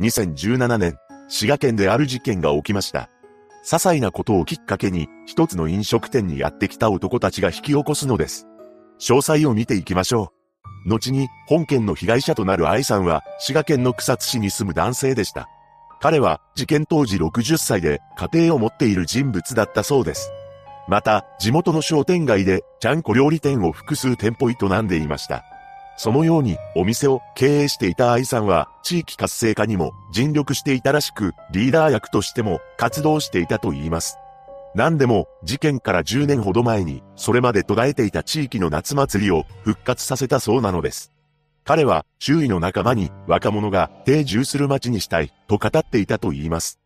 [0.00, 0.96] 2017年、
[1.28, 3.10] 滋賀県である事件が起きました。
[3.64, 8.46] 些細なことをきっかけに、一つの飲食店にやってきた男たちが引き起こすのです。
[8.98, 10.32] 詳細を見ていきましょ
[10.86, 10.88] う。
[10.88, 15.48] 後に、本件の被害者となる愛さんは、滋賀県の草津市に住む男性でした。
[16.00, 20.32] 彼は、事件当時60歳で、家庭を持っている人物だったそうです。
[20.88, 25.44] また、地元の商店街で、ちゃんこ料理店を複数店舗営んでいました。
[26.02, 34.16] そのようにお店を経営していた愛さんは地域活性化にも尽力していたらしくリーダー役としても活動していたと言います。
[34.74, 41.12] 何でも事件から10年ほど前にそれまで途絶えていた地域の夏祭りを復活させたそうなのです。
[41.64, 46.80] 彼は周囲の仲間に若者が定住する街にしたいと語っていたと言います。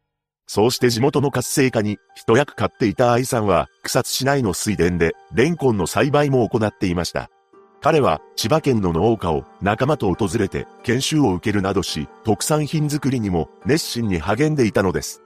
[0.48, 7.30] そうして地元の活性化に一役買っていた愛さんは草津市内の水田でレンコンの栽培も行っていました。
[7.84, 15.22] 彼は千葉県の農家を仲間と訪れて研修を受けるなどし、特産品作りにも熱心に励んでいたのです。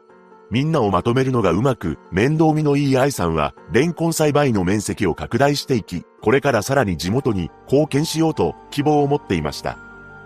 [0.51, 9.79] みんなをまとめるのがうまく、面倒見のいい愛さんは、レンコン栽培の面積を拡大していき、これからさらに地元に貢献しようと希望を持っていました。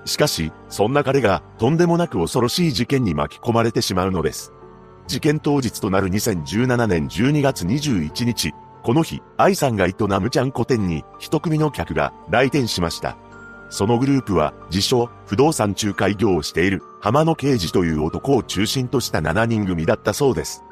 [0.06, 4.54] しかし、そんな彼がとんでもなく恐ろしい事件に巻き込まれてしまうのです。
[5.06, 13.16] 事件当日となる2017年12月21日、この日、愛さんが営むちゃんこ店に一組の客が来店しました。
[13.70, 20.64] そのグループは、自称、不動産仲介業をしている、浜野刑事という男を中心とした7人組だったそうです。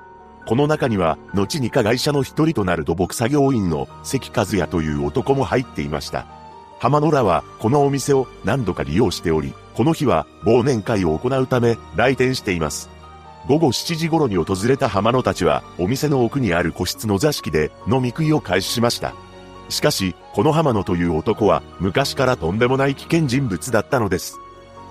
[0.46, 6.26] この中には、後に加害者の一人となる土木作業員の関和也という男も入っていました。
[6.80, 12.90] 浜野らは、このお店を何度か利用しており、この日は忘年会を行うため来店しています。
[13.48, 19.14] 午後7時頃に訪れた浜野たちは、お店の奥にある個室の座敷で飲み食いを開始しました。
[19.68, 24.38] しかし、この浜野という男は、昔からとんでもない危険人物だったのです。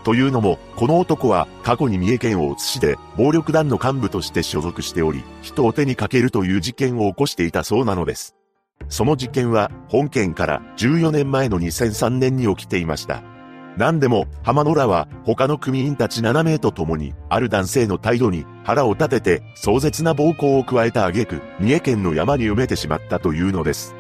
[0.04, 8.36] というのも、この男は過去に三重県大津市で暴力団の幹部として所属しており、人を手にかけるという事件を起こしていたそうなのです。
[8.88, 13.22] その事件は本件から14年前の2003年に起きていました。
[13.78, 23.96] 何でも、浜野らは他の組員たち7名と共に、ある男性の態度に腹を立てて壮絶な暴行を加えた挙句、三重県の山に埋めてしまったというのです。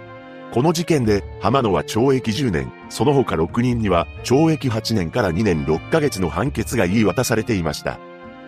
[0.51, 7.99] この事件で、浜野は懲役10年、その他6人には懲役8年から2年6ヶ月の判決が言い渡されていました。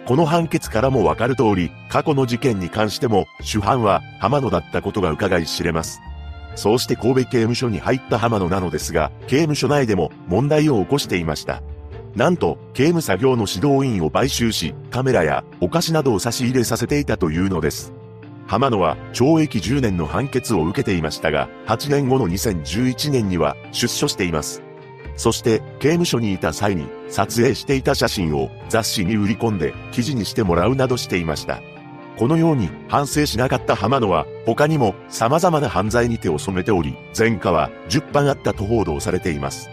[0.08, 6.02] この判決からもわかる通り、過去の事件に関しても、主犯は浜野だったことが伺い知れます。
[6.56, 11.62] そうして神戸刑務所に入った浜野なのですが、刑務所内でも問題を起こしていました。
[12.16, 17.94] なんと、刑務作業の指導員を買収し、カメラやお菓子などを差し入れさせていたというのです。
[18.48, 24.64] 浜野は懲役10年の判決を受けていましたが、8年後の2011年には出所しています。
[25.18, 31.62] そして、刑務所にいた際に撮影していた写真を雑誌に売り込んで記事にしてもらうなどしていました。
[32.18, 39.70] このように反省しなかった浜野は他にも様々な犯罪に手を染めており、前科は10番あったと報道されています。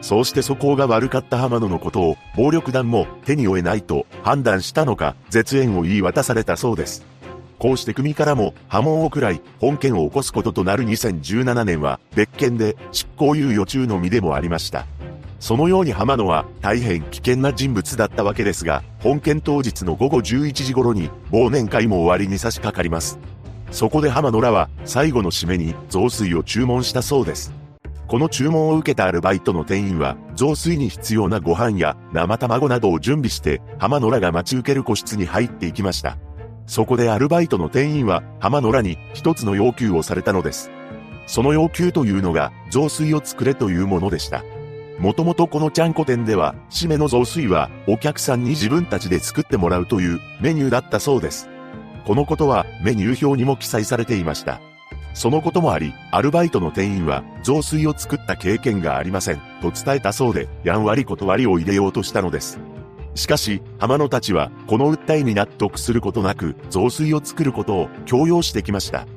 [0.00, 7.04] そうして素行が悪かった浜野のことを暴力団も手に負えないと判断したのか絶縁を言い渡されたそうです。
[7.58, 14.86] こうして組からも波紋を食らい本件を起こすこととなる2017年は別件で執行猶予中の身でもありました。
[15.40, 23.18] そのように浜野は大変危険な人物だったわけですが、本件当日の午後11時頃に忘年会も終わりに差し掛かります。
[23.70, 27.52] そこで浜野らは最後の締めに雑炊を注文したそうです。
[28.08, 36.16] この注文を受けたアルバイトの店員は、雑炊に必要なご飯や生卵などを準備して、浜野らが待ち受ける個室に入っていきました。
[36.66, 40.70] そこでアルバイトの店員は、浜野らに一つの要求をされたのです。
[41.26, 44.42] その要求というのが、雑炊を作れというものでした。
[44.98, 51.50] もともとこのちゃんこ店では、締めの雑炊はお客さんに自分たちで作ってもらうというメニューだったそうです。
[52.06, 54.60] このことはメニュー表にも記載されていました。
[55.18, 62.60] そのこともあり、アルバイトの店員は雑炊を作った経験がありませんと伝えたそうで、やんわり断りを入れようとしたのです。
[63.16, 69.08] しかし、浜野たちはこの訴えに納得することなく、雑炊を作ることを強要してきました。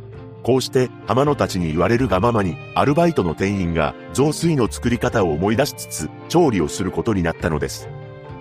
[0.42, 7.88] こうして浜野たちに言われるがままに、アルバイトの店員が雑炊の作り方を思い出しつつ、調理をすることになったのです。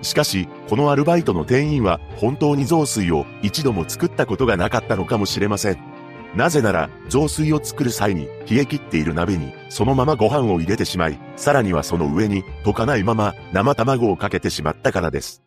[0.01, 5.90] しかし、このアルバイトの店員は本当に雑炊を一度も作ったことがなかったのかもしれません。
[6.35, 15.43] なぜなら、雑炊を作る際に冷え切っている鍋にそのままご飯を入れてしまい、さらにはその上に溶かないまま生卵をかけてしまったからです。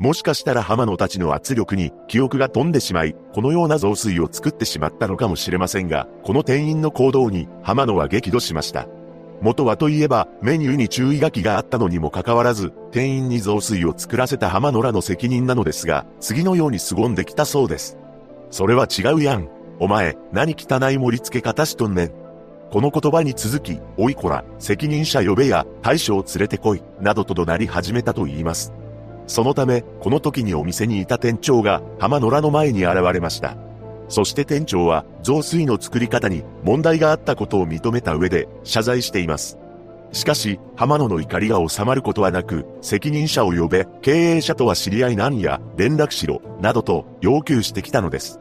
[0.00, 8.88] もしかしたら浜野たちの圧力に記憶が飛んでしまい、このような雑炊を作ってしまったのかもしれませんが、この店員の行動に浜野は激怒しました。
[9.40, 17.96] 元はといえば、メニューに注意書きがあったのにもかかわらず、店員に雑炊を作らせた浜野らの責任なのですが、次のように凄んできたそうです。
[18.50, 19.48] それは違うやん。
[19.80, 22.12] お前、何汚い盛り付け方しとんねん。
[22.70, 28.72] この言葉に続き、おいこら、責任者呼べや、大将を連れてこい、などと怒鳴り始めたと言います。
[29.26, 33.56] そのため、この時にお店にいた店長が、浜野らの前に現れました。
[34.08, 39.58] そして店長は、雑炊の作り方に問題があったことを認めた上で、謝罪しています。
[40.12, 48.40] しかし、浜野の怒りが収まることはなく、責任者を呼べ、経営者とは知り合いなんや、連絡しろ、などと要求してきたのです。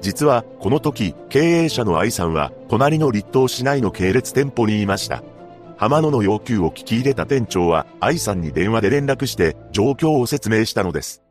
[0.00, 5.22] 実は、この時、経営者の愛さんは、隣の立東市内の系列店舗にいました。
[5.76, 11.22] 浜野の要求を聞き入れた店長は、愛さんに電話で連絡して、状況を説明したのです。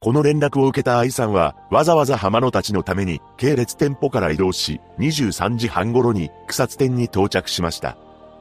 [0.00, 7.96] この連絡を受けた愛さんは、わざわざ浜野たちのために、系列店舗から移動し、23時半頃に草津店に到着しました。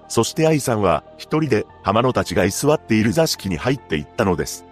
[0.08, 4.66] そして愛さんは、一人で浜野たちが居座っている座敷に入っていったのです。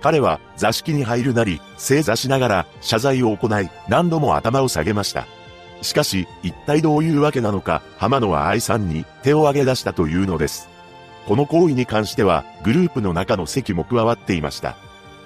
[0.00, 5.26] 彼は座敷に入るなり、正座しながら謝罪を行い、何度も頭を下げました。
[5.82, 10.68] しかし、一体どういうわけなのか、浜野は愛さんに手を挙げ出したというのです。
[11.26, 14.76] この行為に関しては、グループの中の席も加わっていました。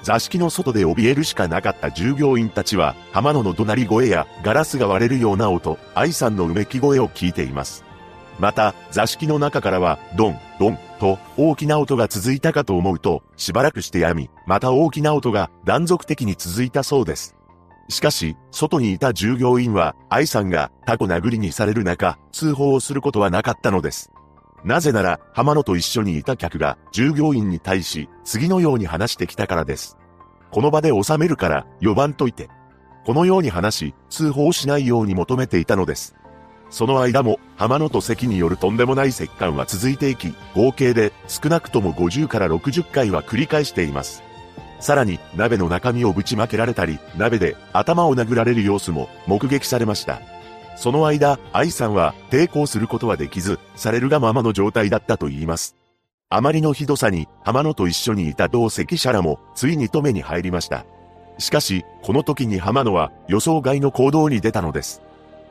[0.03, 7.86] 座敷の外で怯えるしかなかった従業員たちは、浜野の怒鳴り声やガラスが割れるような音、愛さんのうめき声を聞いています。
[8.39, 17.37] また、座敷の中からは、ドン、ドン、と大きな音が続いたかと思うと、しばらくしてやみ、また大きな音が断続的に続いたそうです。
[17.89, 24.11] しかし、外にいた従業員は、愛さんがタコ殴りにされる中、通報をすることはなかったのです。
[24.65, 29.97] なぜなら、浜野と一緒にいた客が従業員に対し、次のように話してきたからです。
[30.51, 32.49] この場で収めるから、呼ばんといて。
[33.05, 36.17] このように話し、通報しないように求めていたのです。
[36.71, 44.23] その間も、浜野と関によるとんでもない折檻は続いていき、合計で少なくとも50から60回は繰り返しています。
[44.81, 50.21] さらに、鍋の中身をぶちまけられたり、鍋で頭を殴られる様子も目撃されました。
[50.77, 55.77] その間、愛さんは抵抗することはできず、されるがままの状態だったと言います。
[56.29, 60.85] あまりのひどさに、浜野と一緒にいた同席者らも、ついに止めに入りました。
[61.39, 65.03] しかし、この時に浜野は予想外の行動に出たのです。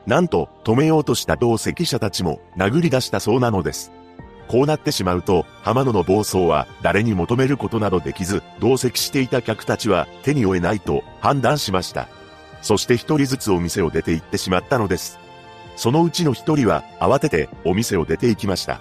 [0.05, 3.91] なんと、止めようとした同席者たちも殴り出したそうなのです。
[4.47, 12.07] こうなってしまうと、浜野の暴走は誰に求めることなどできず、同席していた客たちは手に負えないと判断しました。
[12.61, 15.19] そして一人ずつお店を出て行ってしまったのです。
[15.75, 18.79] そのうちの一人は慌ててお店を出て行きました。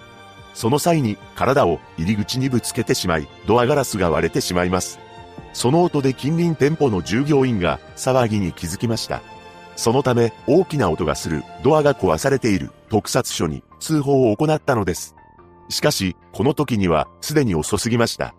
[0.53, 5.01] その際に体を入り口にぶつけてしまい、ドアガラスが割れてしまいます。
[5.53, 9.23] その音で近隣店舗の従業員が騒ぎに気づきました。
[9.77, 15.15] そのため、大きな音がする、ドアが壊されている、特撮署に通報を行ったのです。
[15.69, 18.35] しかし、この時には、すでに遅すぎました。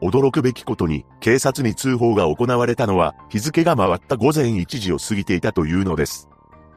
[0.00, 6.28] 驚くべきことに、警察に通報が行われたのは、日付が回った午前1時を過ぎていたというのです。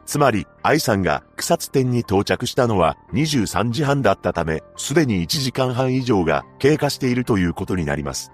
[0.06, 8.32] つまり、愛さんが草津店に到着したのは23時半だったため、すでに1時間半以上が経過しているということになります。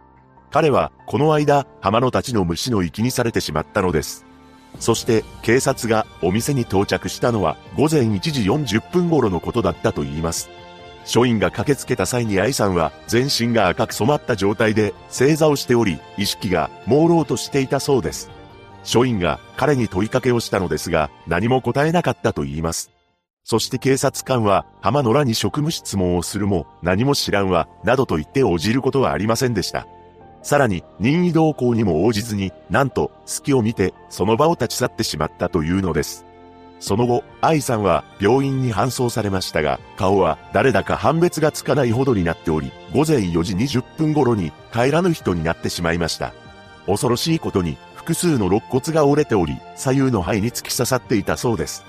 [0.50, 4.27] 彼は、この間、浜野たちの虫の息にされてしまったのです。
[4.80, 10.50] そして警察がお店に到着したのは午前1時40分頃のことだったと言います。
[11.06, 18.30] 署員が駆けつけた際に愛さんは全身が赤く染まった状態で正座をしており、意識が朦朧としていたそうです。
[18.84, 22.92] 署員が彼に問いかけをしたのですが、何も答えなかったと言います。
[23.46, 29.88] そして警察官は浜野らに職務質問をするも何も知らんわ、などと言って応じることはありませんでした。
[30.48, 36.26] さらに任意同行にも応じずに、なんと隙を見てその場を立ち去ってしまったというのです。
[36.80, 46.32] その後、愛さんは病院に搬送されましたが、顔は誰だか判別がつかないほどになっており、午前4時20分頃に帰らぬ人になってしまいました。
[46.86, 51.84] 恐ろしいことに、複数の肋骨が折れており、左右の肺に突き刺さっていたそうです。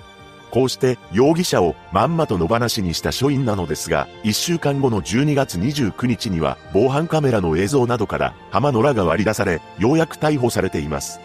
[0.51, 11.21] こうして容疑者をまんまと野放しにした署員なのですが、1週間後の12月29日には防犯カメラの映像などから浜野らが割り出され、ようやく逮捕されています。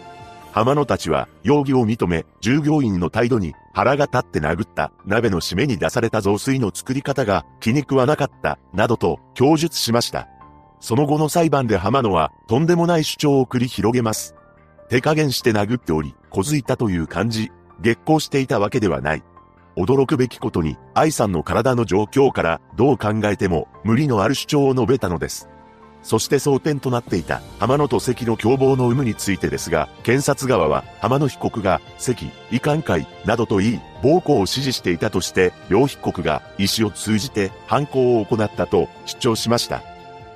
[0.52, 10.28] 浜野たちは容疑を認め、従業員の態度に腹が立って殴った鍋の締めに出された雑炊の作り方が気に食わなかった、などと供述しました。
[10.78, 14.36] その後の裁判で浜野はとんでもない主張を繰り広げます。
[14.90, 17.50] 手加減して殴っており、小づいたという感じ、
[17.84, 19.22] 月光していたわけではない。
[19.76, 25.48] 驚くべきことに、愛さんの体の状況からどう考えても無理のある主張を述べたのです。
[26.02, 39.82] そして争点となっていた浜野と関の共謀の有無についてですが、検察側は浜野被告が関、遺憾会などと言い、暴行を指示していたとして、両被告が意思を通じて犯行を行ったと主張しました。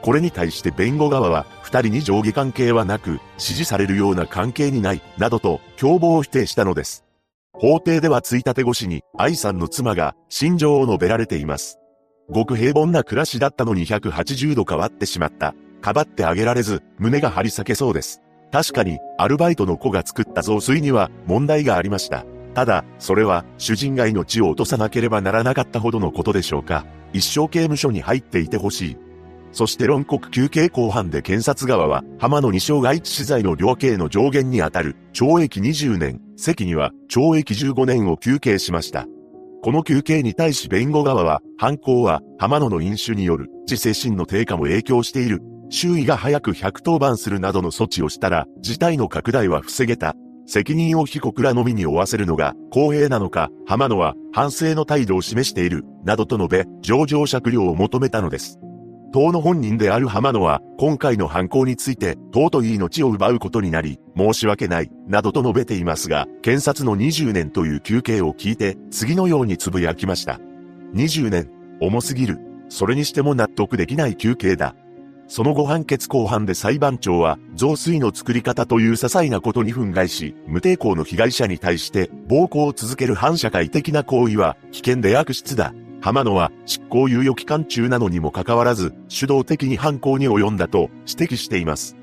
[0.02, 7.07] これに対して弁護側は、二人に上下関係はなく、指示されるような関係にない、などと共謀を否定したのです。
[7.60, 11.78] 法廷ではついたて越しに、愛さんの妻が心情を述べられています。
[12.30, 15.54] ごく平凡な暮らしだったのに180度変わってしまった。
[15.80, 18.22] かばってあげられず、胸が張り裂けそうです。
[18.52, 22.24] 確かに、アルバイトの子が作った雑炊には問題がありました。
[22.54, 26.86] ただ、それは主人が命を落とさなければならなかったほどのことでしょうか。
[27.12, 28.96] 一生刑務所に入っていてほしい。
[29.50, 39.07] そして論告休刑後半で検察側は、浜野二傷害致死罪の量刑の上限にあたる、懲役20年、関には、懲役15年を休刑しました。
[39.62, 45.42] この休刑に対し弁護側は、犯行は、浜野の飲酒による、自制心の低下も影響している。
[45.71, 50.14] 周囲が早く110番するなどの措置をしたら、事態の拡大は防げた。
[50.47, 58.59] 責任を被告らのみに負わせるのが公平なのか、浜野は反省の態度を示している、などと述べ、上場酌量を求めたのです。
[59.12, 70.38] 党の本人である浜野は、今回の犯行について、尊い命を奪うことになり、申し訳ない、などと述べていますが、検察の20年という休刑を聞いて、次のようにつぶやきました。
[70.94, 71.50] 20年、
[71.80, 72.38] 重すぎる。
[72.68, 74.74] それにしても納得できない休刑だ。
[75.26, 85.72] その後判決後半で裁判長は、増水の作り方という些細なことに憤慨し、無抵抗の被害者に対して、暴行を続ける反社会的な行為は、危険で悪質だ。
[86.00, 91.97] 浜野は執行猶予期間中なのにもかかわらず、主導的に犯行に及んだと指摘しています。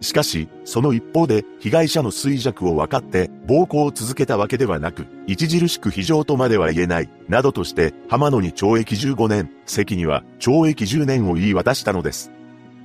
[0.00, 12.30] しかし、その一方で、被害者の衰弱を分かって、暴行を続けたわけではなく、著しく非常とまでは言えない、などとして、浜野に懲役15年、関には懲役10年を言い渡したのです。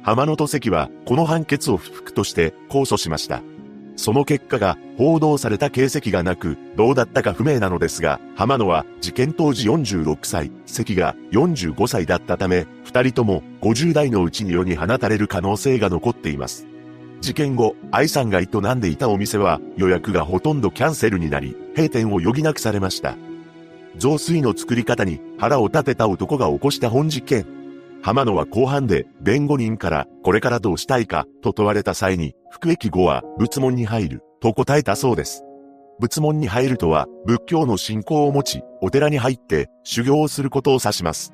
[0.02, 3.44] 浜野と関は、この判決を不服として控訴しました。
[3.96, 16.68] その結果が報道された形跡がなく、どうだったか不明なのですが、浜野は事件当時46歳、関が45歳だったため、二人とも50代のうちに世に放たれる可能性が残っています。
[17.22, 23.16] 事件後、愛さんが営んでいたお店は予約がほとんどキャンセルになり、閉店を余儀なくされました。
[23.98, 27.46] 雑炊の作り方に腹を立てた男が起こした本事件。
[28.04, 35.46] 浜野は後半で弁護人からこれからどうしたいかと問われた際に服役後は仏門に入ると答えたそうです。
[36.00, 41.34] 仏門に入るとは仏教の信仰を持ちお寺に入って修行をすることを指します。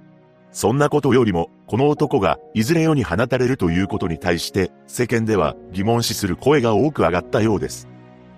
[0.52, 7.88] そんなことよりもこの男がいずれ世に放たれるということに対して世間では疑問視する声が多く上がったようです。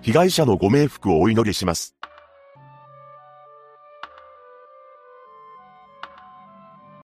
[0.01, 1.97] 被害者のご冥福をお祈りします。